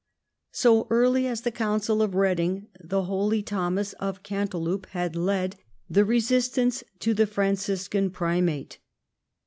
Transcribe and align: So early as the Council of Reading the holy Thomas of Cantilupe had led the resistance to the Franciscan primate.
So 0.51 0.87
early 0.89 1.27
as 1.27 1.41
the 1.41 1.51
Council 1.51 2.01
of 2.01 2.15
Reading 2.15 2.65
the 2.83 3.03
holy 3.03 3.43
Thomas 3.43 3.93
of 3.99 4.23
Cantilupe 4.23 4.87
had 4.87 5.15
led 5.15 5.57
the 5.87 6.03
resistance 6.03 6.83
to 7.01 7.13
the 7.13 7.27
Franciscan 7.27 8.09
primate. 8.09 8.79